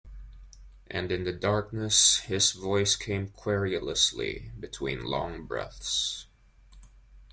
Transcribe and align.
And 0.87 1.11
in 1.11 1.25
the 1.25 1.31
darkness 1.31 2.21
his 2.21 2.53
voice 2.53 2.95
came 2.95 3.27
querulously 3.27 4.49
between 4.59 5.05
long 5.05 5.43
breaths. 5.45 6.25